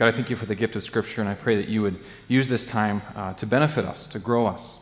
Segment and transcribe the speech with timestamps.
[0.00, 2.00] God, I thank you for the gift of Scripture, and I pray that you would
[2.26, 4.78] use this time uh, to benefit us, to grow us,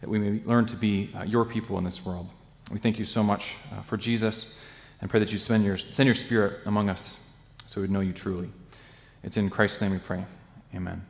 [0.00, 2.28] that we may learn to be uh, your people in this world.
[2.68, 4.52] We thank you so much uh, for Jesus,
[5.00, 7.18] and pray that you send your, send your Spirit among us
[7.66, 8.50] so we would know you truly.
[9.22, 10.24] It's in Christ's name we pray.
[10.74, 11.06] Amen.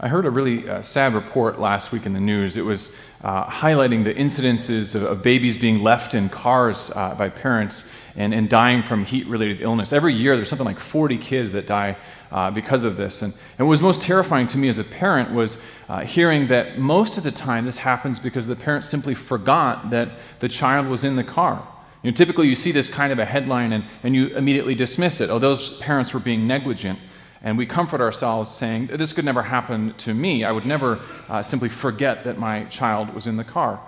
[0.00, 2.56] I heard a really uh, sad report last week in the news.
[2.56, 2.92] It was
[3.24, 7.82] uh, highlighting the incidences of, of, babies being left in cars uh, by parents
[8.14, 9.92] and, and dying from heat related illness.
[9.92, 11.96] Every year, there's something like 40 kids that die
[12.30, 13.22] uh, because of this.
[13.22, 15.56] And, and, what was most terrifying to me as a parent was
[15.88, 20.10] uh, hearing that most of the time this happens because the parent simply forgot that
[20.38, 21.66] the child was in the car.
[22.04, 25.20] You know, typically, you see this kind of a headline and, and you immediately dismiss
[25.20, 25.28] it.
[25.28, 27.00] Oh, those parents were being negligent.
[27.42, 30.44] And we comfort ourselves saying, This could never happen to me.
[30.44, 33.80] I would never uh, simply forget that my child was in the car.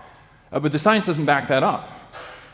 [0.52, 1.90] Uh, but the science doesn't back that up.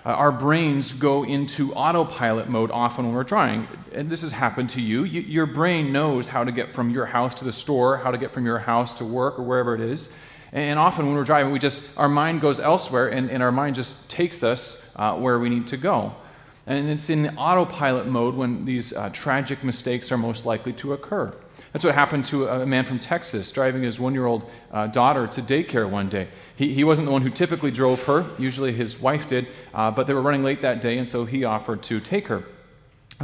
[0.04, 3.66] Uh, our brains go into autopilot mode often when we're driving.
[3.92, 5.04] And this has happened to you.
[5.04, 5.20] you.
[5.20, 8.32] Your brain knows how to get from your house to the store, how to get
[8.32, 10.10] from your house to work or wherever it is.
[10.52, 13.74] And often when we're driving, we just, our mind goes elsewhere and, and our mind
[13.74, 16.14] just takes us uh, where we need to go.
[16.68, 21.32] And it's in autopilot mode when these uh, tragic mistakes are most likely to occur.
[21.72, 25.28] That's what happened to a man from Texas driving his one year old uh, daughter
[25.28, 26.26] to daycare one day.
[26.56, 30.08] He, he wasn't the one who typically drove her, usually his wife did, uh, but
[30.08, 32.44] they were running late that day, and so he offered to take her.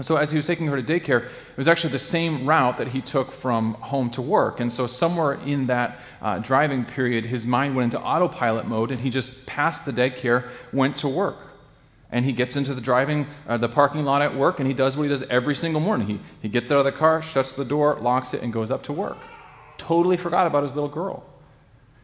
[0.01, 2.89] So, as he was taking her to daycare, it was actually the same route that
[2.89, 4.61] he took from home to work.
[4.61, 8.99] And so, somewhere in that uh, driving period, his mind went into autopilot mode, and
[8.99, 11.52] he just passed the daycare, went to work
[12.13, 14.97] and he gets into the driving uh, the parking lot at work and he does
[14.97, 16.07] what he does every single morning.
[16.07, 18.83] He, he gets out of the car shuts the door locks it and goes up
[18.85, 19.19] to work.
[19.79, 21.25] Totally forgot about his little girl.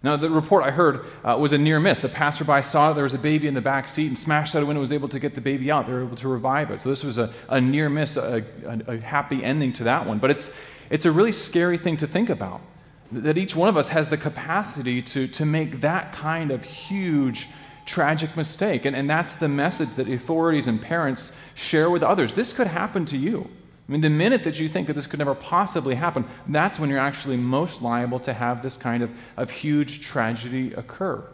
[0.02, 2.04] Now the report i heard uh, was a near miss.
[2.04, 4.66] A passerby saw there was a baby in the back seat and smashed out a
[4.66, 5.86] window was able to get the baby out.
[5.86, 6.80] They were able to revive it.
[6.80, 10.18] So this was a, a near miss a, a, a happy ending to that one.
[10.18, 10.50] But it's,
[10.88, 12.60] it's a really scary thing to think about
[13.10, 17.48] that each one of us has the capacity to, to make that kind of huge
[17.88, 18.84] tragic mistake.
[18.84, 22.34] And, and that's the message that authorities and parents share with others.
[22.34, 23.48] This could happen to you.
[23.88, 26.90] I mean, the minute that you think that this could never possibly happen, that's when
[26.90, 31.24] you're actually most liable to have this kind of, of huge tragedy occur.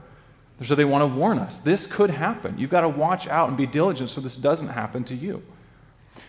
[0.62, 2.56] So they want to warn us this could happen.
[2.56, 5.42] You've got to watch out and be diligent so this doesn't happen to you.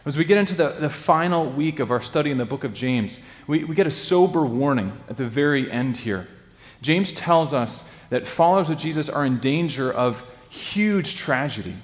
[0.03, 2.73] As we get into the, the final week of our study in the book of
[2.73, 6.27] James, we, we get a sober warning at the very end here.
[6.81, 11.75] James tells us that followers of Jesus are in danger of huge tragedy.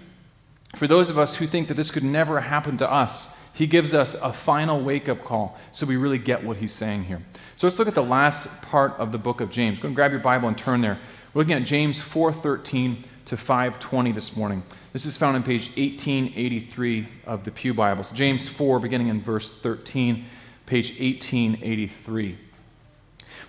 [0.76, 3.94] For those of us who think that this could never happen to us, he gives
[3.94, 7.22] us a final wake up call so we really get what he's saying here.
[7.56, 9.80] So let's look at the last part of the book of James.
[9.80, 10.98] Go and grab your Bible and turn there.
[11.34, 14.64] We're looking at James 4:13 to 5:20 this morning.
[14.94, 18.04] This is found on page 1883 of the Pew Bible.
[18.04, 20.26] So James 4 beginning in verse 13,
[20.66, 22.38] page 1883.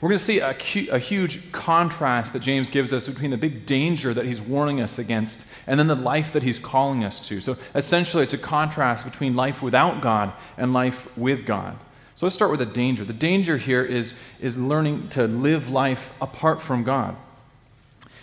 [0.03, 0.51] We're going to see a,
[0.91, 4.99] a, huge contrast that James gives us between the big danger that he's warning us
[4.99, 7.41] against and then the life that he's calling us to.
[7.41, 11.79] So essentially, it's a contrast between life without God and life with God.
[12.17, 13.05] So let's start with the danger.
[13.05, 17.15] The danger here is, is learning to live life apart from God.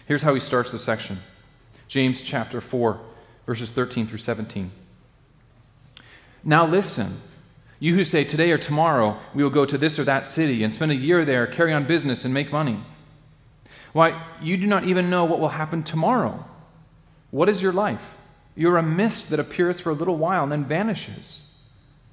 [0.05, 1.19] Here's how he starts the section
[1.87, 2.99] James chapter 4,
[3.45, 4.69] verses 13 through 17.
[6.43, 7.21] Now listen.
[7.79, 10.71] You who say, Today or tomorrow we will go to this or that city and
[10.71, 12.79] spend a year there, carry on business, and make money.
[13.93, 16.45] Why, you do not even know what will happen tomorrow.
[17.31, 18.03] What is your life?
[18.55, 21.43] You're a mist that appears for a little while and then vanishes.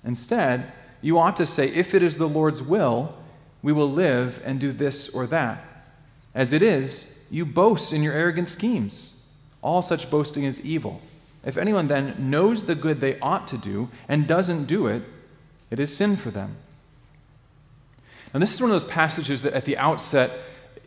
[0.04, 0.72] Instead,
[1.02, 3.14] you ought to say, If it is the Lord's will,
[3.62, 5.88] we will live and do this or that.
[6.34, 9.12] As it is, you boast in your arrogant schemes.
[9.62, 11.00] All such boasting is evil.
[11.44, 15.02] If anyone then knows the good they ought to do and doesn't do it,
[15.70, 16.56] it is sin for them.
[18.32, 20.30] And this is one of those passages that at the outset,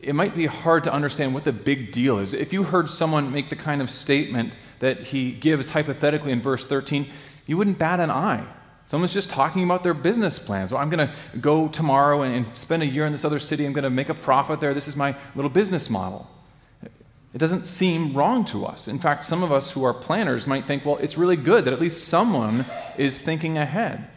[0.02, 2.34] it might be hard to understand what the big deal is.
[2.34, 6.68] If you heard someone make the kind of statement that he gives hypothetically in verse
[6.68, 7.10] 13,
[7.46, 8.46] you wouldn't bat an eye.
[8.86, 10.72] Someone's just talking about their business plans.
[10.72, 13.66] Well, I'm going to go tomorrow and spend a year in this other city.
[13.66, 14.74] I'm going to make a profit there.
[14.74, 16.28] This is my little business model.
[17.32, 18.88] It doesn't seem wrong to us.
[18.88, 21.74] In fact, some of us who are planners might think, well, it's really good that
[21.74, 22.66] at least someone
[22.98, 24.09] is thinking ahead.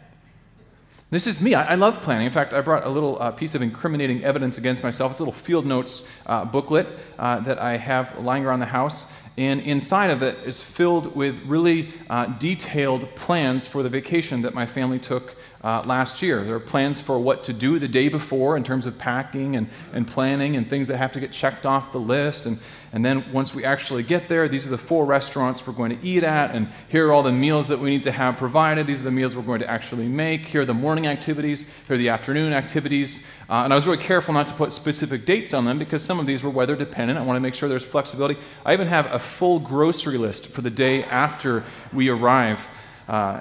[1.13, 1.53] This is me.
[1.53, 2.25] I, I, love planning.
[2.25, 5.11] In fact, I brought a little uh, piece of incriminating evidence against myself.
[5.11, 6.87] It's a little field notes uh, booklet
[7.19, 9.05] uh, that I have lying around the house.
[9.37, 14.55] and inside of it is filled with really uh, detailed plans for the vacation that
[14.55, 16.43] my family took uh, last year.
[16.43, 19.69] There are plans for what to do the day before in terms of packing and,
[19.93, 22.47] and planning and things that have to get checked off the list.
[22.47, 22.57] And,
[22.93, 26.05] and then once we actually get there, these are the four restaurants we're going to
[26.05, 28.85] eat at, and here are all the meals that we need to have provided.
[28.85, 30.45] These are the meals we're going to actually make.
[30.45, 33.23] Here are the morning activities, here are the afternoon activities.
[33.49, 36.19] Uh, and I was really careful not to put specific dates on them because some
[36.19, 37.17] of these were weather dependent.
[37.17, 38.39] I want to make sure there's flexibility.
[38.63, 42.69] I even have a full grocery list for the day after we arrive.
[43.07, 43.39] Uh,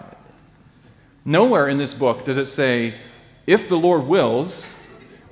[1.26, 2.94] nowhere in this book does it say,
[3.46, 4.76] if the Lord wills,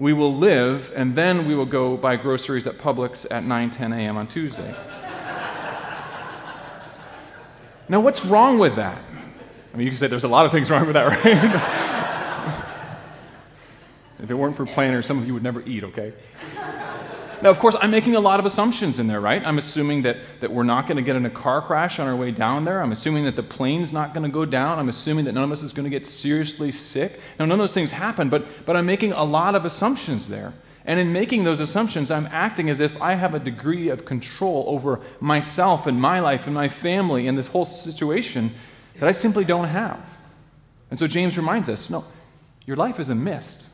[0.00, 3.93] we will live, and then we will go buy groceries at Publix at 9 10
[3.93, 4.17] a.m.
[4.17, 4.75] on Tuesday.
[7.88, 9.00] now, what's wrong with that?
[9.73, 12.64] I mean, you can say there's a lot of things wrong with that, right?
[14.25, 16.14] if it weren't for planners, some of you would never eat, okay?
[17.43, 19.43] Now, of course, I'm making a lot of assumptions in there, right?
[19.45, 22.15] I'm assuming that, that we're not going to get in a car crash on our
[22.15, 22.83] way down there.
[22.83, 24.79] I'm assuming that the plane's not going to go down.
[24.79, 27.19] I'm assuming that none of us is going to get seriously sick.
[27.39, 30.53] Now, none of those things happen, but, but I'm making a lot of assumptions there.
[30.85, 34.65] And in making those assumptions, I'm acting as if I have a degree of control
[34.69, 38.53] over myself and my life and my family and this whole situation
[38.99, 40.05] that I simply don't have.
[40.91, 42.05] And so James reminds us no,
[42.67, 43.70] your life is a mist.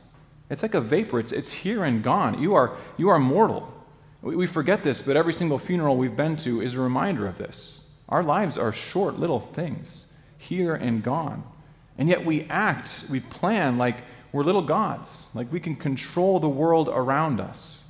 [0.48, 2.40] It's like a vapor, it's, it's here and gone.
[2.40, 3.72] You are, you are mortal.
[4.22, 7.38] We, we forget this, but every single funeral we've been to is a reminder of
[7.38, 7.80] this.
[8.08, 10.06] Our lives are short little things,
[10.38, 11.42] here and gone.
[11.98, 13.96] And yet we act, we plan like
[14.32, 17.84] we're little gods, like we can control the world around us.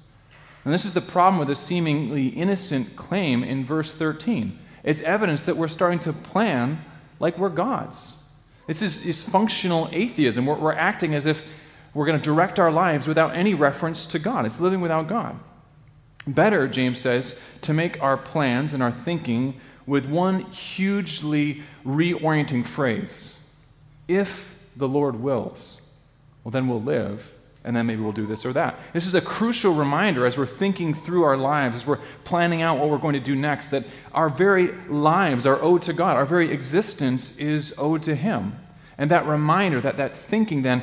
[0.64, 4.58] And this is the problem with a seemingly innocent claim in verse 13.
[4.84, 6.84] It's evidence that we're starting to plan
[7.18, 8.14] like we're gods.
[8.66, 10.46] This is, is functional atheism.
[10.46, 11.44] We're, we're acting as if
[11.96, 14.44] we're going to direct our lives without any reference to God.
[14.44, 15.40] It's living without God.
[16.26, 23.38] Better, James says, to make our plans and our thinking with one hugely reorienting phrase
[24.08, 25.80] If the Lord wills,
[26.44, 27.32] well, then we'll live,
[27.64, 28.78] and then maybe we'll do this or that.
[28.92, 32.78] This is a crucial reminder as we're thinking through our lives, as we're planning out
[32.78, 36.18] what we're going to do next, that our very lives are owed to God.
[36.18, 38.58] Our very existence is owed to Him.
[38.98, 40.82] And that reminder, that, that thinking then,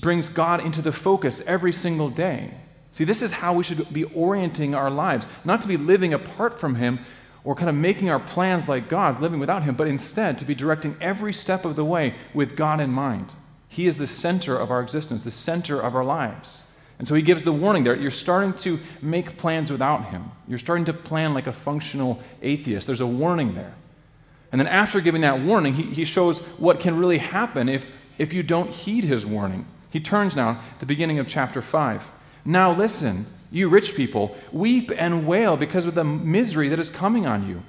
[0.00, 2.54] brings God into the focus every single day.
[2.92, 6.58] See, this is how we should be orienting our lives, not to be living apart
[6.58, 7.00] from Him
[7.44, 10.54] or kind of making our plans like God's, living without Him, but instead to be
[10.54, 13.32] directing every step of the way with God in mind.
[13.68, 16.62] He is the center of our existence, the center of our lives.
[16.98, 17.94] And so he gives the warning there.
[17.94, 20.30] You're starting to make plans without him.
[20.48, 22.86] You're starting to plan like a functional atheist.
[22.86, 23.74] There's a warning there.
[24.50, 27.86] And then after giving that warning, he, he shows what can really happen if
[28.18, 29.66] if you don't heed his warning.
[29.90, 32.02] He turns now at the beginning of chapter 5.
[32.44, 37.26] Now listen, you rich people, weep and wail because of the misery that is coming
[37.26, 37.62] on you.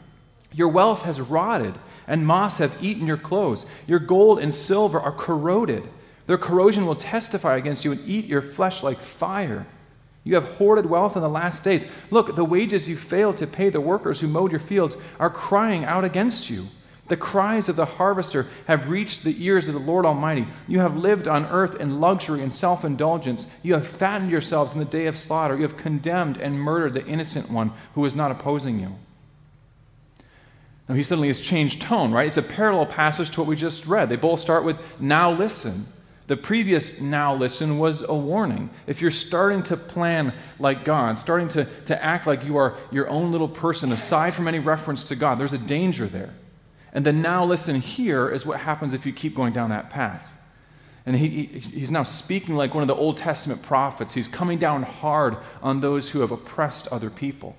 [0.54, 1.76] Your wealth has rotted,
[2.08, 3.66] and moths have eaten your clothes.
[3.86, 5.88] Your gold and silver are corroded.
[6.26, 9.66] Their corrosion will testify against you and eat your flesh like fire.
[10.24, 11.86] You have hoarded wealth in the last days.
[12.12, 15.86] Look, the wages you failed to pay the workers who mowed your fields are crying
[15.86, 16.68] out against you.
[17.08, 20.46] The cries of the harvester have reached the ears of the Lord Almighty.
[20.68, 23.48] You have lived on earth in luxury and self indulgence.
[23.64, 25.56] You have fattened yourselves in the day of slaughter.
[25.56, 28.96] You have condemned and murdered the innocent one who is not opposing you.
[30.90, 32.28] Now, he suddenly has changed tone, right?
[32.28, 34.10] It's a parallel passage to what we just read.
[34.10, 35.88] They both start with, now listen.
[36.28, 38.70] The previous now listen was a warning.
[38.86, 43.08] If you're starting to plan like God, starting to, to act like you are your
[43.08, 46.34] own little person, aside from any reference to God, there's a danger there.
[46.98, 50.28] And then now listen here is what happens if you keep going down that path.
[51.06, 54.14] And he, he, he's now speaking like one of the Old Testament prophets.
[54.14, 57.56] He's coming down hard on those who have oppressed other people.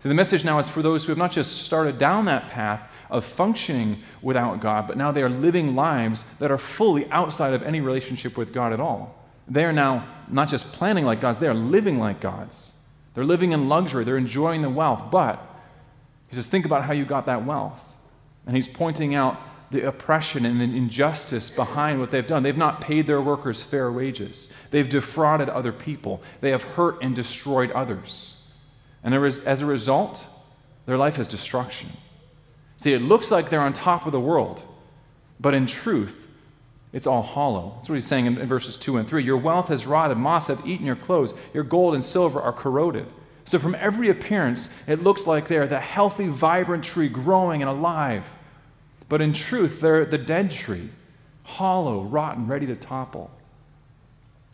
[0.00, 2.86] So the message now is for those who have not just started down that path
[3.08, 7.62] of functioning without God, but now they are living lives that are fully outside of
[7.62, 9.24] any relationship with God at all.
[9.48, 12.72] They are now not just planning like God's, they are living like God's.
[13.14, 15.10] They're living in luxury, they're enjoying the wealth.
[15.10, 15.42] But
[16.28, 17.88] he says, think about how you got that wealth.
[18.46, 22.42] And he's pointing out the oppression and the injustice behind what they've done.
[22.42, 27.14] They've not paid their workers fair wages, they've defrauded other people, they have hurt and
[27.14, 28.34] destroyed others.
[29.02, 30.26] And as a result,
[30.86, 31.90] their life is destruction.
[32.76, 34.62] See, it looks like they're on top of the world,
[35.40, 36.28] but in truth,
[36.92, 37.72] it's all hollow.
[37.76, 39.24] That's what he's saying in, verses 2 and 3.
[39.24, 43.06] Your wealth has rotted, moths have eaten your clothes, your gold and silver are corroded.
[43.44, 48.24] So, from every appearance, it looks like they're the healthy, vibrant tree growing and alive.
[49.08, 50.88] But in truth, they're the dead tree,
[51.42, 53.30] hollow, rotten, ready to topple.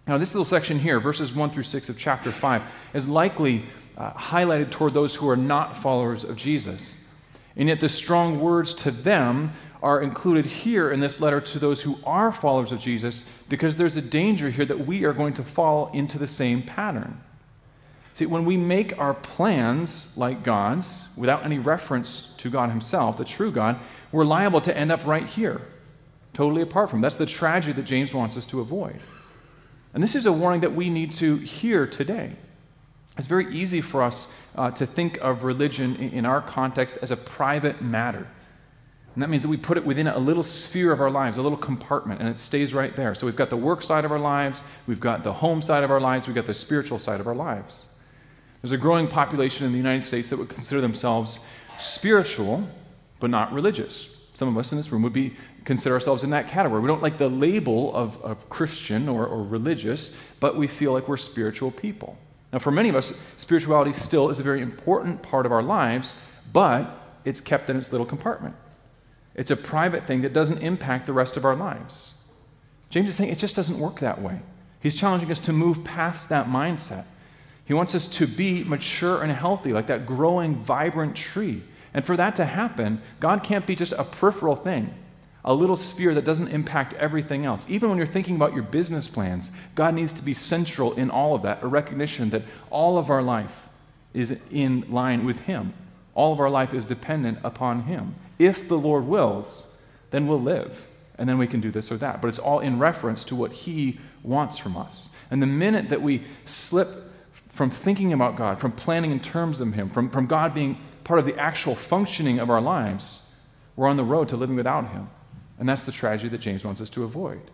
[0.07, 2.63] Now, this little section here, verses 1 through 6 of chapter 5,
[2.95, 3.67] is likely
[3.99, 6.97] uh, highlighted toward those who are not followers of Jesus.
[7.57, 9.53] And yet, the strong words to them
[9.83, 13.97] are included here in this letter to those who are followers of Jesus because there's
[13.97, 17.21] a danger here that we are going to fall into the same pattern.
[18.19, 23.25] See, when we make our plans like God's without any reference to God Himself, the
[23.25, 23.79] true God,
[24.11, 25.61] we're liable to end up right here,
[26.33, 26.97] totally apart from.
[26.97, 27.03] Him.
[27.03, 28.99] That's the tragedy that James wants us to avoid.
[29.95, 32.33] And this is a warning that we need to hear today.
[33.17, 37.13] It's very easy for us uh, to think of religion in, in our context as
[37.13, 38.27] a private matter.
[39.15, 41.43] And that means that we put it within a little sphere of our lives, a
[41.43, 43.15] little compartment, and it stays right there.
[43.15, 45.93] So we've got the work side of our lives, we've got the home side of
[45.93, 47.85] our lives, we've got the spiritual side of our lives.
[48.63, 51.39] There's a growing population in the United States that would consider themselves
[51.79, 52.69] spiritual,
[53.21, 54.09] but not religious.
[54.35, 56.81] Some of us in this room would be consider ourselves in that category.
[56.81, 61.09] We don't like the label of, of Christian or, or religious, but we feel like
[61.09, 62.17] we're spiritual people.
[62.53, 66.15] Now, for many of us, spirituality still is a very important part of our lives,
[66.53, 68.57] but it's kept in its little compartment.
[69.35, 72.15] It's a private thing that doesn't impact the rest of our lives.
[72.91, 74.41] James is saying it just doesn't work that way.
[74.81, 77.05] He's challenging us to move past that mindset.
[77.69, 81.63] He wants us to be mature and healthy, like that growing, vibrant tree.
[81.93, 84.95] And for that to happen, God can't be just a peripheral thing,
[85.45, 87.67] a little sphere that doesn't impact everything else.
[87.69, 91.35] Even when you're thinking about your business plans, God needs to be central in all
[91.35, 93.69] of that, a recognition that all of our life
[94.15, 95.75] is in line with Him.
[96.15, 98.15] All of our life is dependent upon Him.
[98.39, 99.67] If the Lord wills,
[100.11, 100.87] then we'll live,
[101.19, 102.23] and then we can do this or that.
[102.23, 105.11] But it's all in reference to what He wants from us.
[105.31, 106.89] And the minute that we slip
[107.59, 111.19] from thinking about God, from planning in terms of Him, from, from God being part
[111.19, 113.21] of the actual functioning of our lives,
[113.75, 115.11] we're on the road to living without Him.
[115.59, 117.51] And that's the tragedy that James wants us to avoid.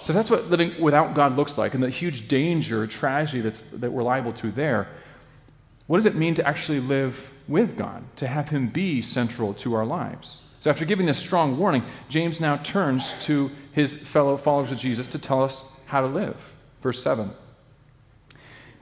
[0.00, 3.92] So that's what living without God looks like, and the huge danger, tragedy that's, that
[3.92, 4.88] we're liable to there.
[5.88, 9.74] What does it mean to actually live with God, to have Him be central to
[9.74, 10.40] our lives?
[10.60, 15.06] So, after giving this strong warning, James now turns to his fellow followers of Jesus
[15.08, 16.36] to tell us how to live.
[16.80, 17.30] Verse 7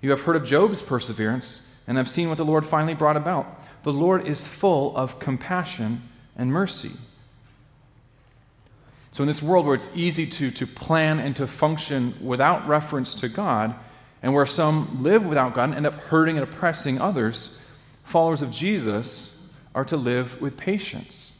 [0.00, 3.62] You have heard of Job's perseverance and have seen what the Lord finally brought about.
[3.82, 6.02] The Lord is full of compassion
[6.36, 6.92] and mercy.
[9.10, 13.14] So, in this world where it's easy to, to plan and to function without reference
[13.16, 13.74] to God,
[14.22, 17.58] and where some live without God and end up hurting and oppressing others,
[18.04, 19.36] followers of Jesus
[19.74, 21.32] are to live with patience.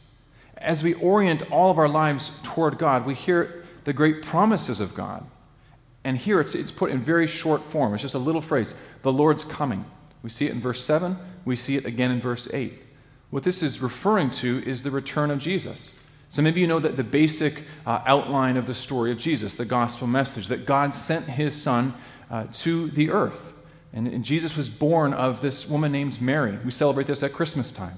[0.57, 4.93] As we orient all of our lives toward God, we hear the great promises of
[4.93, 5.25] God.
[6.03, 7.93] And here it's, it's put in very short form.
[7.93, 9.85] It's just a little phrase the Lord's coming.
[10.23, 12.73] We see it in verse 7, we see it again in verse 8.
[13.29, 15.95] What this is referring to is the return of Jesus.
[16.29, 19.65] So maybe you know that the basic uh, outline of the story of Jesus, the
[19.65, 21.93] gospel message, that God sent his son
[22.29, 23.53] uh, to the earth.
[23.93, 26.57] And, and Jesus was born of this woman named Mary.
[26.63, 27.97] We celebrate this at Christmas time.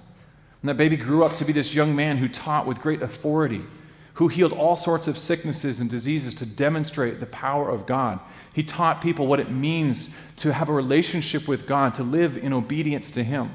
[0.62, 3.64] And that baby grew up to be this young man who taught with great authority,
[4.16, 8.20] who healed all sorts of sicknesses and diseases to demonstrate the power of God.
[8.54, 12.52] He taught people what it means to have a relationship with God, to live in
[12.54, 13.54] obedience to Him.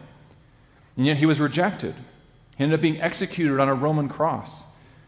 [0.96, 1.94] And yet he was rejected.
[2.56, 4.64] He ended up being executed on a Roman cross.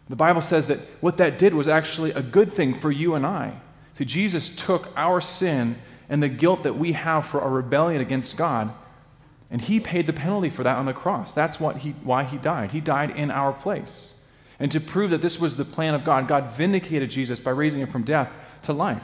[0.09, 3.27] The Bible says that what that did was actually a good thing for you and
[3.27, 3.59] I.
[3.95, 5.77] See, Jesus took our sin
[6.09, 8.73] and the guilt that we have for our rebellion against God,
[9.51, 11.35] and he paid the penalty for that on the cross.
[11.35, 12.71] That's what he, why he died.
[12.71, 14.15] He died in our place.
[14.61, 17.81] And to prove that this was the plan of God, God vindicated Jesus by raising
[17.81, 18.31] him from death
[18.63, 19.03] to life.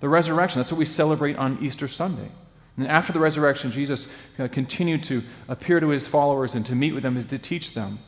[0.00, 2.28] The resurrection, that's what we celebrate on Easter Sunday.
[2.76, 4.06] And after the resurrection, Jesus
[4.38, 7.74] uh, continued to appear to his followers and to meet with them and to teach
[7.74, 7.98] them.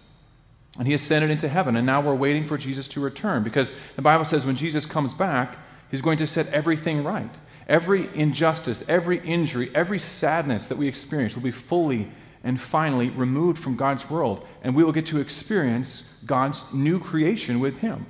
[0.78, 1.76] And he ascended into heaven.
[1.76, 5.14] And now we're waiting for Jesus to return because the Bible says when Jesus comes
[5.14, 5.56] back,
[5.90, 7.30] He's going to set everything right.
[7.68, 12.10] Every injustice, every injury, every sadness that we experience will be fully
[12.44, 17.58] and finally removed from God's world, and we will get to experience God's new creation
[17.58, 18.06] with Him.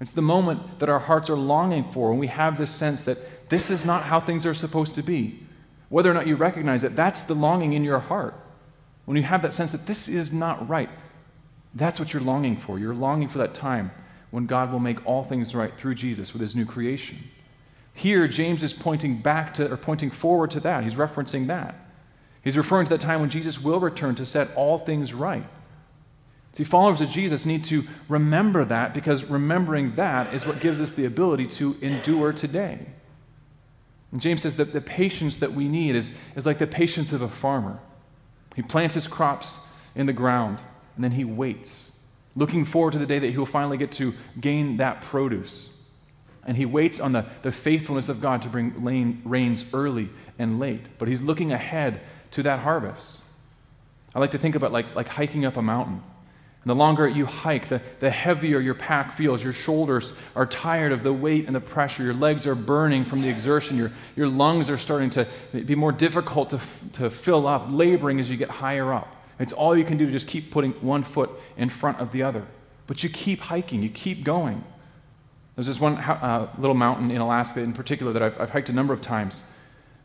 [0.00, 3.48] It's the moment that our hearts are longing for when we have this sense that
[3.50, 5.40] this is not how things are supposed to be.
[5.90, 8.34] Whether or not you recognize it, that's the longing in your heart.
[9.04, 10.90] When you have that sense that this is not right,
[11.74, 12.78] that's what you're longing for.
[12.78, 13.90] You're longing for that time
[14.30, 17.18] when God will make all things right through Jesus with his new creation.
[17.94, 20.84] Here, James is pointing back to, or pointing forward to that.
[20.84, 21.74] He's referencing that.
[22.48, 25.44] He's referring to the time when Jesus will return to set all things right.
[26.54, 30.92] See, followers of Jesus need to remember that because remembering that is what gives us
[30.92, 32.86] the ability to endure today.
[34.12, 37.20] And James says that the patience that we need is, is like the patience of
[37.20, 37.80] a farmer.
[38.56, 39.60] He plants his crops
[39.94, 40.58] in the ground
[40.94, 41.92] and then he waits,
[42.34, 45.68] looking forward to the day that he will finally get to gain that produce.
[46.46, 50.86] And he waits on the, the faithfulness of God to bring rains early and late.
[50.98, 52.00] But he's looking ahead
[52.32, 53.22] to that harvest.
[54.14, 56.02] I like to think about like, like hiking up a mountain.
[56.62, 59.42] And the longer you hike, the, the heavier your pack feels.
[59.42, 62.02] Your shoulders are tired of the weight and the pressure.
[62.02, 63.76] Your legs are burning from the exertion.
[63.76, 66.60] Your, your lungs are starting to be more difficult to,
[66.94, 69.14] to fill up, laboring as you get higher up.
[69.38, 72.24] It's all you can do to just keep putting one foot in front of the
[72.24, 72.44] other.
[72.88, 74.64] But you keep hiking, you keep going.
[75.54, 78.72] There's this one uh, little mountain in Alaska in particular that I've, I've hiked a
[78.72, 79.44] number of times.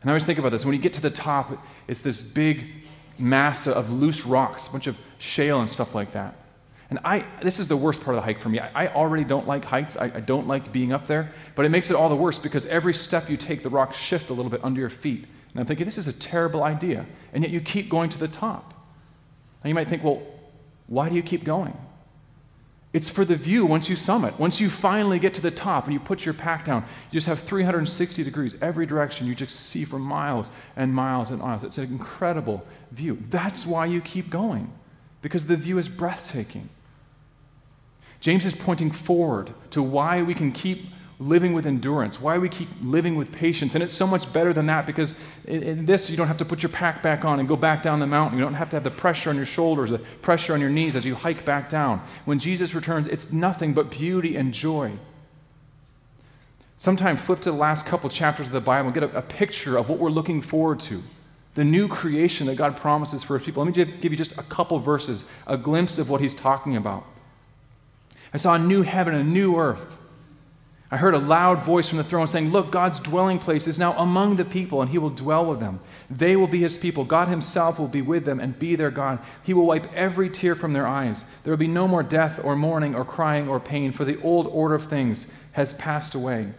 [0.04, 0.66] And I always think about this.
[0.66, 2.66] When you get to the top, it's this big
[3.16, 6.36] mass of loose rocks, a bunch of shale and stuff like that.
[6.90, 8.58] And I, this is the worst part of the hike for me.
[8.58, 9.96] I, I already don't like heights.
[9.96, 11.32] I, I, don't like being up there.
[11.54, 14.28] But it makes it all the worse because every step you take, the rocks shift
[14.28, 15.24] a little bit under your feet.
[15.52, 17.06] And I'm thinking, this is a terrible idea.
[17.32, 18.74] And yet you keep going to the top.
[19.62, 20.22] And you might think, well,
[20.86, 21.74] why do you keep going?
[22.94, 24.38] It's for the view once you summit.
[24.38, 27.26] Once you finally get to the top and you put your pack down, you just
[27.26, 29.26] have 360 degrees every direction.
[29.26, 31.64] You just see for miles and miles and miles.
[31.64, 33.18] It's an incredible view.
[33.30, 34.72] That's why you keep going,
[35.22, 36.68] because the view is breathtaking.
[38.20, 40.86] James is pointing forward to why we can keep
[41.18, 43.74] living with endurance, why we keep living with patience.
[43.74, 45.14] And it's so much better than that because
[45.46, 47.82] in, in, this, you don't have to put your pack back on and go back
[47.82, 48.38] down the mountain.
[48.38, 50.96] You don't have to have the pressure on your shoulders, the pressure on your knees
[50.96, 52.04] as you hike back down.
[52.24, 54.92] When Jesus returns, it's nothing but beauty and joy.
[56.76, 59.76] Sometime flip to the last couple chapters of the Bible and get a, a picture
[59.76, 61.02] of what we're looking forward to.
[61.54, 63.64] The new creation that God promises for his people.
[63.64, 67.06] Let me give you just a couple verses, a glimpse of what he's talking about.
[68.32, 69.96] I saw a new heaven a new earth.
[70.94, 73.98] I heard a loud voice from the throne saying, Look, God's dwelling place is now
[73.98, 75.80] among the people, and he will dwell with them.
[76.08, 77.02] They will be his people.
[77.04, 79.18] God himself will be with them and be their God.
[79.42, 81.24] He will wipe every tear from their eyes.
[81.42, 84.46] There will be no more death or mourning or crying or pain, for the old
[84.46, 86.52] order of things has passed away.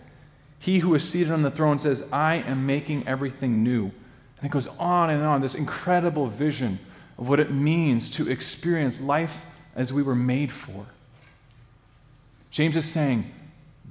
[0.59, 3.83] He who is seated on the throne says, I am making everything new.
[3.85, 6.79] And it goes on and on, this incredible vision
[7.17, 9.45] of what it means to experience life
[9.77, 10.87] as we were made for.
[12.51, 13.31] James is saying,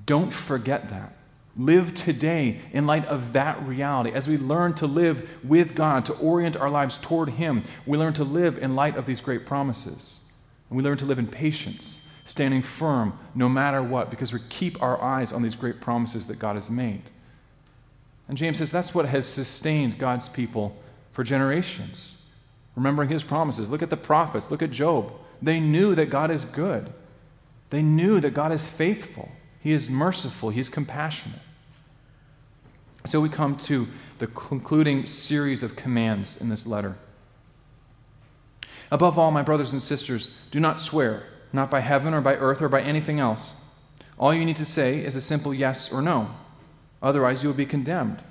[0.06, 1.16] don't forget that.
[1.56, 4.10] Live today in light of that reality.
[4.10, 8.12] As we learn to live with God, to orient our lives toward Him, we learn
[8.14, 10.20] to live in light of these great promises.
[10.68, 14.82] And we learn to live in patience, standing firm no matter what, because we keep
[14.82, 17.02] our eyes on these great promises that God has made.
[18.28, 20.76] And James says that's what has sustained God's people
[21.12, 22.16] for generations.
[22.74, 23.70] Remembering His promises.
[23.70, 25.12] Look at the prophets, look at Job.
[25.40, 26.92] They knew that God is good.
[27.70, 29.30] They knew that God is faithful,
[29.64, 31.40] He is merciful, He is compassionate.
[33.06, 36.96] So we come to the concluding series of commands in this letter.
[38.90, 42.60] Above all, my brothers and sisters, do not swear, not by heaven or by earth
[42.60, 43.54] or by anything else.
[44.18, 46.30] All you need to say is a simple yes or no.
[47.02, 48.22] Otherwise, you will be condemned.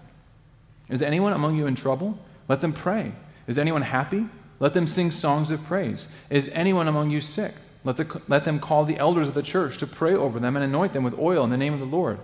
[0.88, 2.17] Is anyone among you in trouble?
[2.48, 3.12] Let them pray.
[3.48, 4.28] Is anyone happy?
[4.60, 6.08] Let them sing songs of praise.
[6.30, 7.56] Is anyone among you sick?
[7.84, 10.63] Let, the, let them call the elders of the church to pray over them and
[10.63, 12.19] anoint them with oil in the name of the Lord.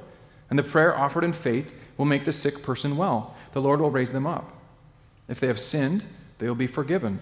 [0.49, 3.35] And the prayer offered in faith will make the sick person well.
[3.51, 4.51] The Lord will raise them up.
[5.27, 6.05] If they have sinned,
[6.37, 7.19] they will be forgiven.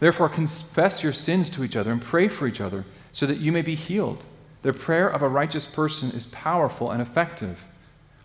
[0.00, 3.52] Therefore, confess your sins to each other and pray for each other so that you
[3.52, 4.24] may be healed.
[4.62, 7.64] The prayer of a righteous person is powerful and effective.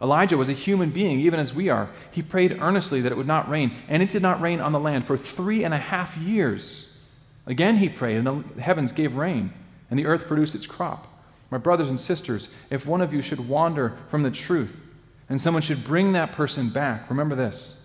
[0.02, 1.90] Elijah was a human being, even as we are.
[2.12, 4.80] He prayed earnestly that it would not rain, and it did not rain on the
[4.80, 6.89] land for three and a half years.
[7.50, 9.52] Again he prayed, and the heavens gave rain,
[9.90, 11.08] and the earth produced its crop.
[11.50, 14.86] My brothers and sisters, if one of you should wander from the truth,
[15.30, 17.76] and someone should bring that person back, remember this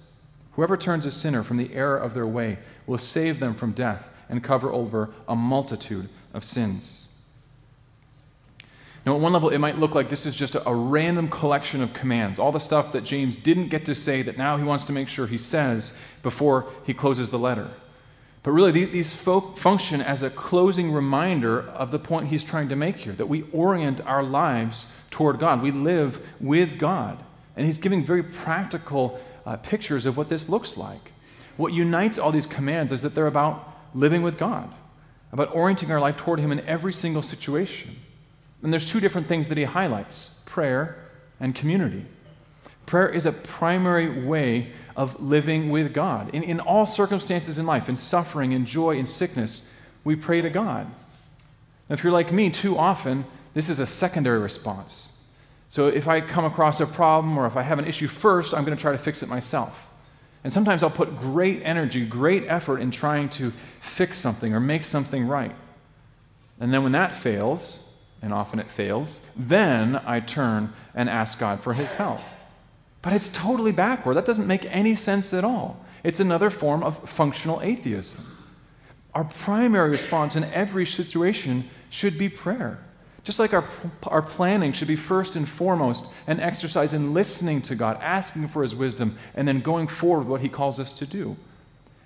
[0.53, 4.11] whoever turns a sinner from the error of their way will save them from death
[4.29, 7.07] and cover over a multitude of sins.
[9.05, 11.93] Now, at one level, it might look like this is just a, random collection of
[11.93, 14.93] commands, all the stuff that James didn't get to say that now he wants to
[14.93, 17.71] make sure he says before he closes the letter.
[18.45, 22.77] But really, these folk function as a closing reminder of the point he's trying to
[22.77, 25.63] make here that we orient our lives toward God.
[25.63, 27.19] We live with God.
[27.57, 31.13] And he's giving very practical uh, pictures of what this looks like.
[31.57, 34.73] What unites all these commands is that they're about living with God,
[35.33, 37.97] about orienting our life toward Him in every single situation.
[38.63, 40.99] And there's two different things that he highlights prayer
[41.41, 42.05] and community.
[42.87, 46.35] Prayer is a primary way of living with God.
[46.35, 49.63] In, in all circumstances in life, in suffering, in joy, in sickness,
[50.05, 50.87] we pray to God.
[51.89, 55.11] Now, if you're like me, too often, this is a secondary response.
[55.69, 58.65] So if I come across a problem or if I have an issue first, I'm
[58.65, 59.87] going to try to fix it myself.
[60.45, 64.85] And sometimes I'll put great energy, great effort in trying to fix something or make
[64.85, 65.55] something right.
[66.61, 67.81] And then when that fails,
[68.23, 72.21] and often it fails, then I turn and ask God for his help.
[73.05, 74.15] But it's totally backward.
[74.15, 75.79] That doesn't make any sense at all.
[76.03, 78.27] It's another form of functional atheism.
[79.15, 82.79] Our primary response in every situation should be prayer.
[83.23, 83.65] Just like our,
[84.07, 88.63] our planning should be first and foremost an exercise in listening to God, asking for
[88.63, 91.37] His wisdom, and then going forward with what He calls us to do.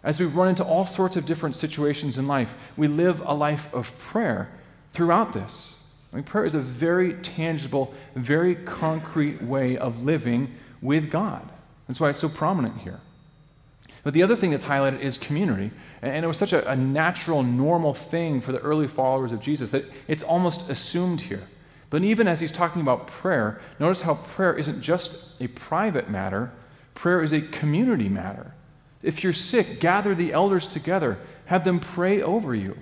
[0.03, 3.73] As we run into all sorts of different situations in life, we live a life
[3.73, 4.51] of prayer
[4.93, 5.77] throughout this.
[6.13, 11.49] I mean, prayer is a very tangible, very concrete way of living with God.
[11.87, 13.01] That's why it's so prominent here.
[14.03, 15.71] But the other thing that's highlighted is community.
[16.03, 19.71] And it was such a, a, natural, normal thing for the early followers of Jesus
[19.71, 21.47] that it's almost assumed here.
[21.91, 26.53] But even as he's talking about prayer, notice how prayer isn't just a private matter,
[26.95, 28.53] prayer is a community matter.
[29.03, 32.77] If you're sick, gather the elders together, have them pray over you.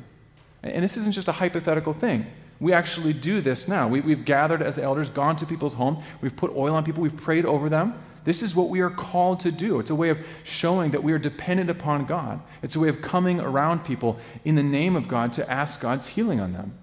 [0.63, 2.27] And this isn't just a hypothetical thing.
[2.61, 3.87] We actually do this now.
[3.89, 7.03] We, have gathered as the elders, gone to people's home, we've put oil on people,
[7.03, 7.95] we've prayed over them.
[8.25, 9.79] This is what we are called to do.
[9.79, 12.41] It's a way of showing that we are dependent upon God.
[12.61, 16.07] It's a way of coming around people in the name of God to ask God's
[16.07, 16.77] healing on them.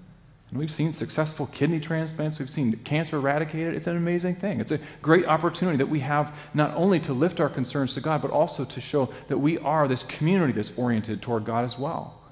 [0.50, 3.74] And we've seen successful kidney transplants, we've seen cancer eradicated.
[3.74, 4.62] It's an amazing thing.
[4.62, 8.22] It's a great opportunity that we have not only to lift our concerns to God,
[8.22, 12.23] but also to show that we are this community that's oriented toward God as well.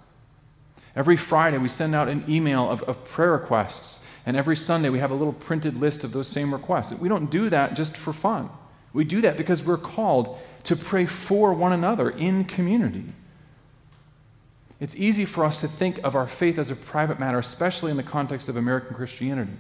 [0.95, 3.99] Every Friday, we send out an email of, of prayer requests.
[4.25, 6.93] And every Sunday, we have a little printed list of those same requests.
[6.93, 8.49] We don't do that just for fun.
[8.93, 13.05] We do that because we're called to pray for one another in community.
[14.79, 17.97] It's easy for us to think of our faith as a private matter, especially in
[17.97, 19.53] the context of American Christianity.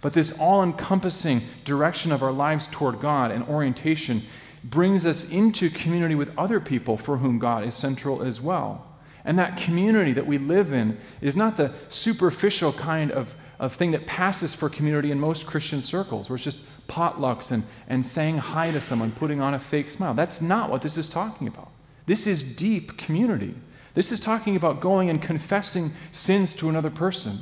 [0.00, 4.24] But this all encompassing direction of our lives toward God and orientation
[4.62, 8.86] brings us into community with other people for whom God is central as well.
[9.24, 13.90] And that community that we live in is not the superficial kind of, of thing
[13.92, 16.58] that passes for community in most Christian circles, where it's just
[16.88, 20.14] potlucks and, and saying hi to someone, putting on a fake smile.
[20.14, 21.70] That's not what this is talking about.
[22.06, 23.54] This is deep community.
[23.94, 27.38] This is talking about going and confessing sins to another person.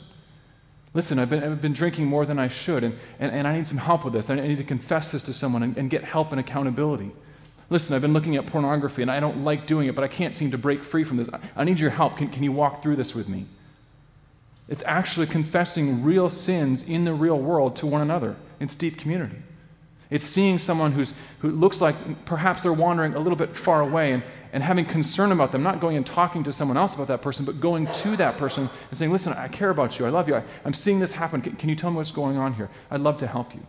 [0.95, 3.67] Listen, I've been, I've been drinking more than I should, and, and, and I need
[3.67, 4.29] some help with this.
[4.29, 7.11] I need to confess this to someone and, and get help and accountability.
[7.73, 10.35] Listen, I've been looking at pornography and I don't like doing it, but I can't
[10.35, 11.31] seem to break free from this.
[11.57, 12.19] I need your help.
[12.19, 13.47] Can, can you walk through this with me?
[14.69, 18.37] It's actually confessing real sins in the real world to one another.
[18.61, 19.39] It's deep community.
[20.11, 24.13] It's seeing someone who's, who looks like perhaps they're wandering a little bit far away
[24.13, 27.23] and, and having concern about them, not going and talking to someone else about that
[27.23, 30.05] person, but going to that person and saying, Listen, I care about you.
[30.05, 30.35] I love you.
[30.35, 31.41] I, am seeing this happen.
[31.41, 32.69] Can, can you tell me what's going on here?
[32.91, 33.67] I'd love to help you.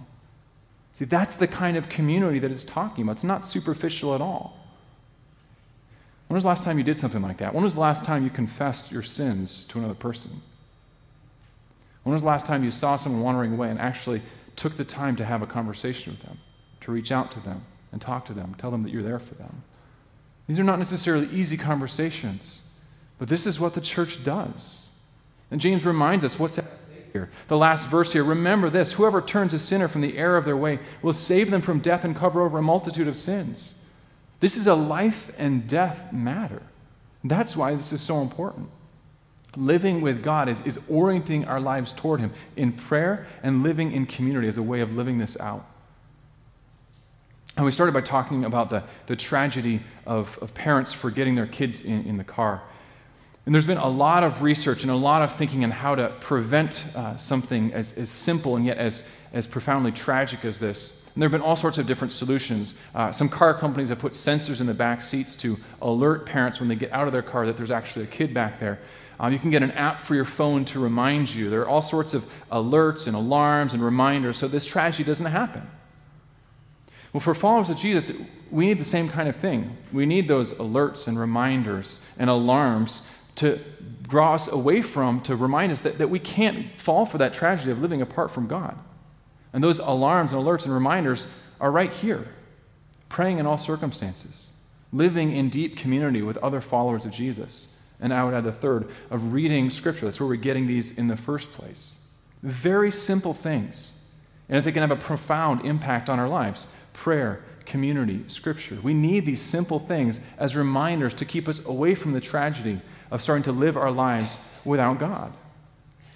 [0.93, 3.13] See, that's the kind of community that it's talking about.
[3.13, 4.57] It's not superficial at all.
[6.27, 7.53] When was the last time you did something like that?
[7.53, 10.31] When was the last time you confessed your sins to another person?
[12.03, 14.21] When was the last time you saw someone wandering away and actually
[14.55, 16.37] took the time to have a conversation with them,
[16.81, 19.35] to reach out to them and talk to them, tell them that you're there for
[19.35, 19.63] them?
[20.47, 22.61] These are not necessarily easy conversations,
[23.17, 24.89] but this is what the church does.
[25.49, 26.59] And James reminds us what's
[27.13, 27.29] here.
[27.47, 30.57] The last verse here remember this whoever turns a sinner from the error of their
[30.57, 33.73] way will save them from death and cover over a multitude of sins.
[34.41, 36.61] This is a life and death matter.
[37.23, 38.69] That's why this is so important.
[39.55, 44.05] Living with God is, is orienting our lives toward Him in prayer and living in
[44.05, 45.65] community as a way of living this out.
[47.55, 51.81] And we started by talking about the, the tragedy of, of parents forgetting their kids
[51.81, 52.63] in, in the car.
[53.45, 56.09] And there's been a lot of research and a lot of thinking on how to
[56.21, 59.03] prevent uh, something as, as simple and yet as,
[59.33, 61.01] as profoundly tragic as this.
[61.13, 62.73] And there have been all sorts of different solutions.
[62.95, 66.69] Uh, some car companies have put sensors in the back seats to alert parents when
[66.69, 68.79] they get out of their car that there's actually a kid back there.
[69.19, 71.49] Um, you can get an app for your phone to remind you.
[71.49, 75.69] There are all sorts of alerts and alarms and reminders so this tragedy doesn't happen.
[77.11, 78.11] Well, for followers of Jesus,
[78.49, 79.77] we need the same kind of thing.
[79.91, 83.03] We need those alerts and reminders and alarms
[83.35, 83.59] to
[84.07, 87.71] draw us away from, to remind us that, that we can't fall for that tragedy
[87.71, 88.77] of living apart from God.
[89.53, 91.27] And those alarms and alerts and reminders
[91.59, 92.27] are right here
[93.09, 94.49] praying in all circumstances,
[94.91, 97.67] living in deep community with other followers of Jesus.
[97.99, 100.05] And I would add the third of reading Scripture.
[100.05, 101.91] That's where we're getting these in the first place.
[102.41, 103.91] Very simple things.
[104.49, 106.67] And they can have a profound impact on our lives.
[106.93, 108.77] prayer, community, scripture.
[108.83, 112.81] We need these simple things as reminders to keep us away from the tragedy
[113.13, 115.31] of starting to live our lives without God.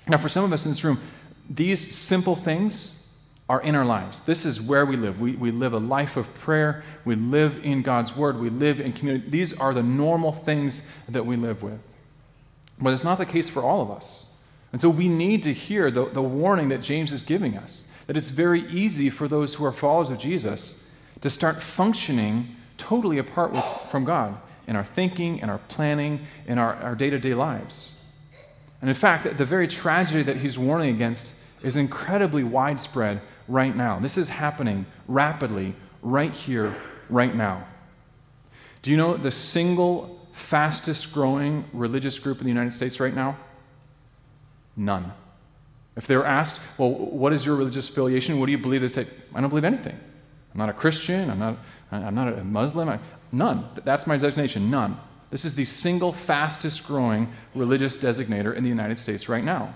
[0.08, 1.00] Now, for some of us in this room,
[1.48, 2.96] these simple things
[3.48, 4.22] are in our lives.
[4.22, 5.22] This is where we live.
[5.22, 6.84] We, we live a life of prayer.
[7.06, 8.40] We live in God's Word.
[8.40, 9.30] We live in community.
[9.30, 11.80] These are the normal things that we live with.
[12.82, 14.26] But it's not the case for all of us.
[14.72, 18.18] And so we need to hear the, the warning that James is giving us that
[18.18, 20.76] it's very easy for those who are followers of Jesus
[21.22, 26.58] to start functioning totally apart with, from God in our thinking, in our planning, in
[26.58, 27.94] our day to day lives.
[28.82, 34.00] And in fact, the very tragedy that he's warning against is incredibly widespread right now.
[34.00, 36.76] This is happening rapidly right here,
[37.10, 37.66] right now.
[38.84, 43.38] Do you know the single fastest growing religious group in the United States right now?
[44.76, 45.12] None.
[45.96, 48.40] If they were asked, well, what is your religious affiliation?
[48.40, 48.82] What do you believe?
[48.82, 49.98] They say, I don't believe anything.
[50.54, 51.32] I'm not a Christian.
[51.32, 51.58] I'm not,
[51.92, 52.88] I'm not a Muslim.
[52.88, 53.00] I,
[53.32, 53.68] none.
[53.84, 54.70] That's my designation.
[54.70, 55.00] None.
[55.30, 59.74] This is the single fastest growing religious designator in the United States right now.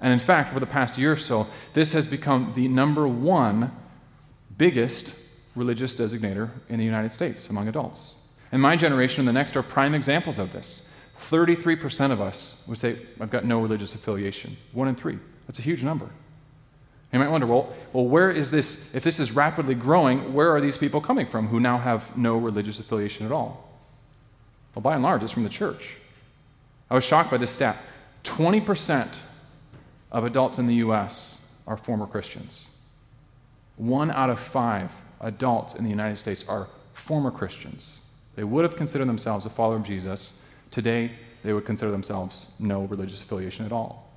[0.00, 3.72] And in fact, for the past year or so, this has become the number one
[4.58, 5.14] biggest
[5.56, 8.14] religious designator in the United States among adults.
[8.52, 10.82] And my generation and the next are prime examples of this.
[11.30, 14.56] 33% of us would say, I've got no religious affiliation.
[14.72, 15.18] One in three.
[15.46, 16.10] That's a huge number.
[17.14, 20.60] You might wonder, well, well, where is this, if this is rapidly growing, where are
[20.60, 23.70] these people coming from who now have no religious affiliation at all?
[24.74, 25.96] Well, by and large, it's from the church.
[26.90, 27.76] I was shocked by this stat
[28.24, 29.14] 20%
[30.10, 31.38] of adults in the U.S.
[31.68, 32.66] are former Christians.
[33.76, 38.00] One out of five adults in the United States are former Christians.
[38.34, 40.32] They would have considered themselves a follower of Jesus.
[40.72, 41.12] Today,
[41.44, 44.10] they would consider themselves no religious affiliation at all.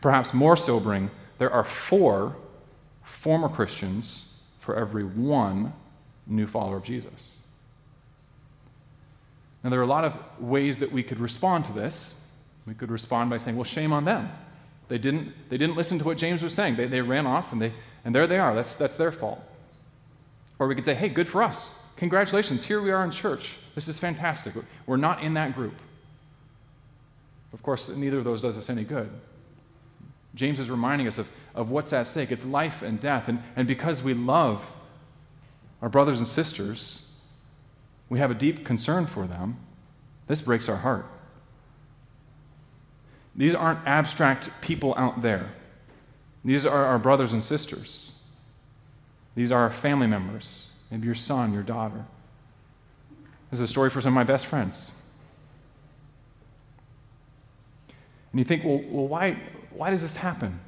[0.00, 2.36] Perhaps more sobering, there are four
[3.04, 4.24] former Christians
[4.60, 5.72] for every one
[6.26, 7.36] new follower of Jesus.
[9.64, 12.14] Now, there are a lot of ways that we could respond to this.
[12.66, 14.30] We could respond by saying, well, shame on them.
[14.88, 16.76] They didn't, they didn't listen to what James was saying.
[16.76, 17.72] They, they ran off and, they,
[18.04, 18.54] and there they are.
[18.54, 19.42] That's, that's their fault.
[20.58, 21.72] Or we could say, hey, good for us.
[21.96, 22.64] Congratulations.
[22.64, 23.56] Here we are in church.
[23.74, 24.54] This is fantastic.
[24.86, 25.74] We're not in that group.
[27.52, 29.10] Of course, neither of those does us any good.
[30.38, 33.26] James is reminding us of, of what's at stake it's life and death.
[33.26, 34.70] And, and because we love
[35.82, 37.04] our brothers and sisters,
[38.08, 39.56] we have a deep concern for them.
[40.28, 41.06] This breaks our heart.
[43.34, 45.50] These aren't abstract people out there.
[46.44, 48.12] These are our brothers and sisters.
[49.34, 52.04] These are our family members, maybe your son, your daughter.
[53.50, 54.92] This is a story for some of my best friends.
[58.30, 59.36] And you think, well, well why,
[59.70, 60.58] why does this happen?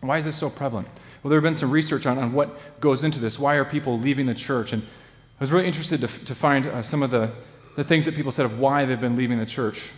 [0.00, 0.88] Why is this so prevalent?
[1.22, 3.38] Well, there have been some research on, on what goes into this.
[3.38, 4.72] Why are people leaving the church?
[4.72, 7.30] And I was really interested to, to find uh, some of the,
[7.76, 9.90] the things that people said of why they've been leaving the church.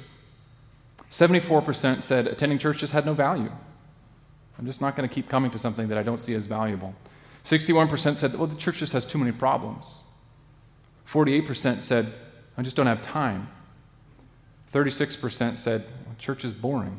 [1.11, 3.51] 74% said attending church just had no value.
[4.59, 6.95] I'm just not going to keep coming to something that I don't see as valuable.
[7.45, 10.01] 61% said, well, the church just has too many problems.
[11.11, 12.13] 48% said,
[12.57, 13.49] I just don't have time.
[14.73, 16.99] 36% said, well, church is boring.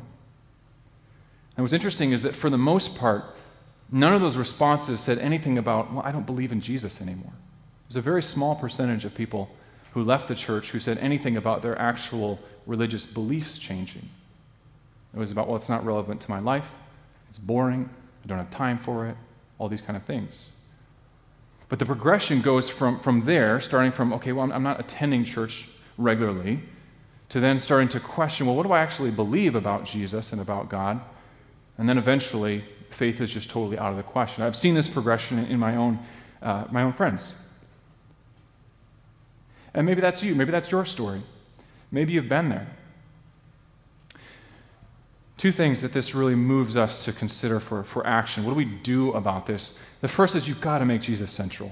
[1.56, 3.24] And what's interesting is that for the most part,
[3.90, 7.32] none of those responses said anything about, well, I don't believe in Jesus anymore.
[7.88, 9.48] There's a very small percentage of people
[9.92, 14.06] who left the church who said anything about their actual religious beliefs changing.
[15.14, 16.74] It was about, well, it's not relevant to my life,
[17.30, 17.88] it's boring,
[18.22, 19.16] I don't have time for it,
[19.58, 20.50] all these kind of things.
[21.68, 25.24] But the progression goes from, from there, starting from, okay, well, I'm, I'm not attending
[25.24, 26.60] church regularly,
[27.30, 30.68] to then starting to question, well, what do I actually believe about Jesus and about
[30.68, 31.00] God?
[31.78, 34.42] And then eventually, faith is just totally out of the question.
[34.42, 35.98] I've seen this progression in, my, own,
[36.42, 37.34] uh, my own friends.
[39.74, 41.22] And maybe that's you, maybe that's your story.
[41.90, 42.66] Maybe you've been there.
[45.36, 48.44] Two things that this really moves us to consider for, for action.
[48.44, 49.74] What do we do about this?
[50.00, 51.70] The first is you've got to make Jesus central.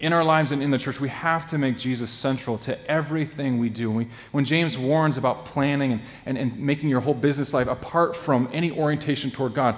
[0.00, 3.58] In our lives and in the church, we have to make Jesus central to everything
[3.58, 3.90] we do.
[3.90, 7.66] When, we, when James warns about planning and, and, and making your whole business life
[7.66, 9.76] apart from any orientation toward God,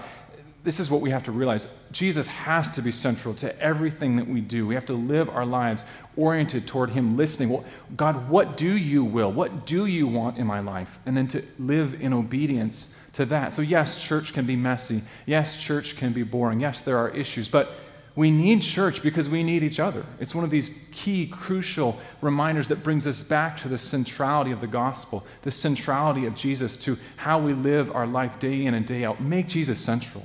[0.63, 1.67] this is what we have to realize.
[1.91, 4.67] Jesus has to be central to everything that we do.
[4.67, 7.49] We have to live our lives oriented toward Him, listening.
[7.49, 7.65] Well,
[7.97, 9.33] God, what do you will?
[9.33, 10.99] What do you want in my life?
[11.07, 13.55] And then to live in obedience to that.
[13.55, 15.01] So, yes, church can be messy.
[15.25, 16.61] Yes, church can be boring.
[16.61, 17.49] Yes, there are issues.
[17.49, 17.73] But
[18.17, 20.05] we need church because we need each other.
[20.19, 24.61] It's one of these key, crucial reminders that brings us back to the centrality of
[24.61, 28.85] the gospel, the centrality of Jesus to how we live our life day in and
[28.85, 29.21] day out.
[29.21, 30.25] Make Jesus central.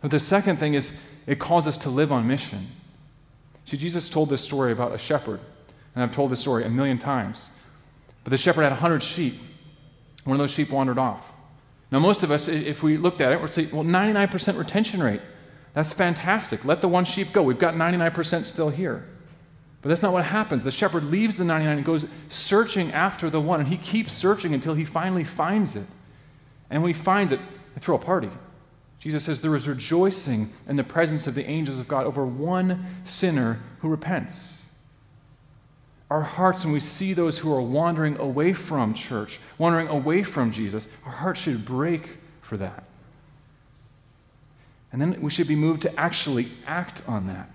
[0.00, 0.92] But the second thing is
[1.26, 2.68] it calls us to live on mission.
[3.64, 5.40] See, Jesus told this story about a shepherd,
[5.94, 7.50] and I've told this story a million times.
[8.24, 9.38] But the shepherd had 100 sheep.
[10.24, 11.24] One of those sheep wandered off.
[11.90, 15.20] Now, most of us, if we looked at it, we'd say, well, 99% retention rate.
[15.74, 16.64] That's fantastic.
[16.64, 17.42] Let the one sheep go.
[17.42, 19.06] We've got 99% still here.
[19.82, 20.62] But that's not what happens.
[20.62, 24.52] The shepherd leaves the 99 and goes searching after the one, and he keeps searching
[24.52, 25.86] until he finally finds it.
[26.68, 27.40] And when he finds it,
[27.74, 28.30] they throw a party.
[28.98, 32.84] Jesus says there is rejoicing in the presence of the angels of God over one
[33.04, 34.54] sinner who repents.
[36.10, 40.50] Our hearts, when we see those who are wandering away from church, wandering away from
[40.50, 42.84] Jesus, our hearts should break for that.
[44.92, 47.50] And then we should be moved to actually act on that,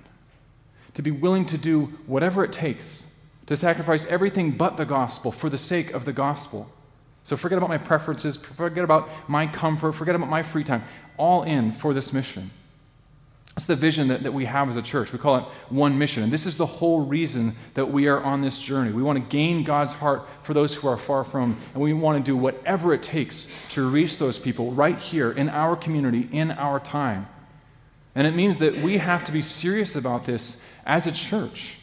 [0.94, 3.04] to be willing to do whatever it takes,
[3.48, 6.70] to sacrifice everything but the gospel for the sake of the gospel.
[7.24, 10.84] So forget about my preferences, forget about my comfort, forget about my free time
[11.18, 12.52] all in for this mission.
[13.56, 15.14] That's the vision that, that we have as a church.
[15.14, 16.24] We call it one mission.
[16.24, 18.92] And this is the whole reason that we are on this journey.
[18.92, 22.18] We want to gain God's heart for those who are far from, and we want
[22.18, 26.52] to do whatever it takes to reach those people right here in our community, in
[26.52, 27.28] our time.
[28.14, 31.78] And it means that we have to be serious about this as a church.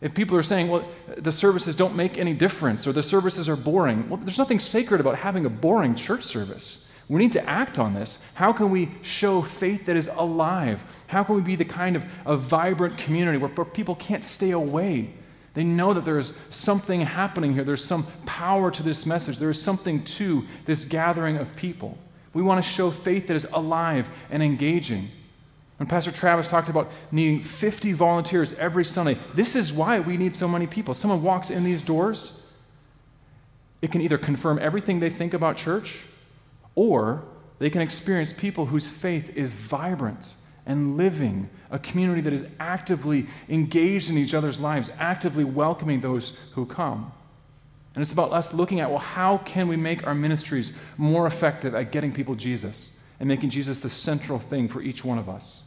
[0.00, 0.84] If people are saying, well,
[1.16, 5.00] the services don't make any difference or the services are boring, well, there's nothing sacred
[5.00, 6.86] about having a boring church service.
[7.12, 8.18] We need to act on this.
[8.32, 10.82] How can we show faith that is alive?
[11.08, 15.12] How can we be the kind of a vibrant community where people can't stay away?
[15.52, 17.64] They know that there's something happening here.
[17.64, 19.36] There's some power to this message.
[19.36, 21.98] There is something to this gathering of people.
[22.32, 25.10] We want to show faith that is alive and engaging.
[25.76, 30.34] When Pastor Travis talked about needing 50 volunteers every Sunday, this is why we need
[30.34, 30.94] so many people.
[30.94, 32.32] Someone walks in these doors,
[33.82, 36.06] it can either confirm everything they think about church
[36.74, 37.24] or
[37.58, 40.34] they can experience people whose faith is vibrant
[40.66, 46.32] and living, a community that is actively engaged in each other's lives, actively welcoming those
[46.52, 47.12] who come.
[47.94, 51.74] And it's about us looking at, well, how can we make our ministries more effective
[51.74, 55.62] at getting people Jesus and making Jesus the central thing for each one of us?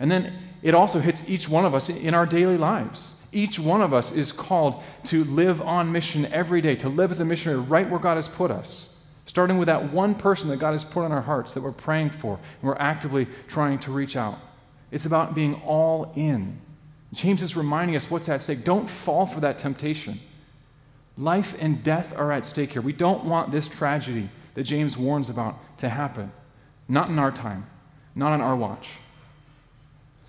[0.00, 3.14] And then it also hits each one of us in our daily lives.
[3.32, 7.20] Each one of us is called to live on mission every day, to live as
[7.20, 8.87] a missionary right where God has put us.
[9.28, 12.08] Starting with that one person that God has put on our hearts that we're praying
[12.08, 14.38] for and we're actively trying to reach out.
[14.90, 16.58] It's about being all in.
[17.12, 18.64] James is reminding us what's at stake.
[18.64, 20.18] Don't fall for that temptation.
[21.18, 22.80] Life and death are at stake here.
[22.80, 26.32] We don't want this tragedy that James warns about to happen.
[26.88, 27.66] Not in our time,
[28.14, 28.92] not on our watch.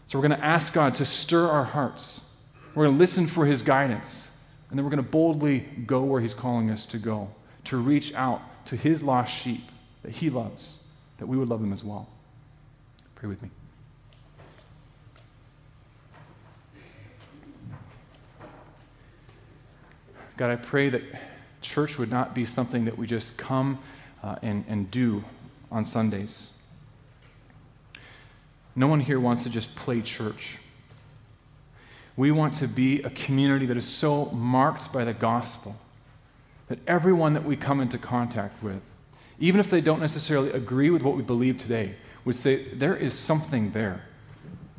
[0.08, 2.20] So we're going to ask God to stir our hearts.
[2.76, 4.28] We're going to listen for his guidance.
[4.70, 7.30] And then we're going to boldly go where he's calling us to go,
[7.66, 9.64] to reach out to his lost sheep
[10.04, 10.80] that he loves,
[11.18, 12.08] that we would love them as well.
[13.16, 13.50] Pray with me.
[20.38, 21.02] God, I pray that
[21.62, 23.80] church would not be something that we just come
[24.24, 25.24] uh, and, and do
[25.70, 26.52] on Sundays.
[28.76, 30.58] No one here wants to just play church.
[32.16, 35.76] We want to be a community that is so marked by the gospel
[36.70, 38.82] that everyone that we come into contact with,
[39.40, 43.14] even if they don't necessarily agree with what we believe today, would say, There is
[43.14, 44.06] something there.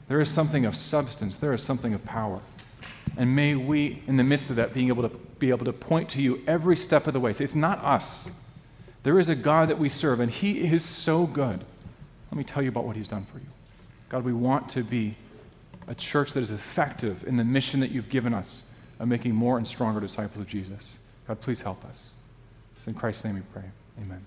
[0.08, 1.36] There is something of substance.
[1.36, 2.40] There is something of power.
[3.16, 6.08] And may we, in the midst of that, being able to be able to point
[6.10, 7.32] to you every step of the way.
[7.32, 8.28] Say, it's not us.
[9.02, 11.64] There is a God that we serve, and He is so good.
[12.30, 13.46] Let me tell you about what He's done for you.
[14.08, 15.16] God, we want to be
[15.88, 18.64] a church that is effective in the mission that you've given us
[19.00, 20.98] of making more and stronger disciples of Jesus.
[21.30, 22.14] God, please help us.
[22.74, 23.70] It's in Christ's name we pray.
[24.02, 24.20] Amen.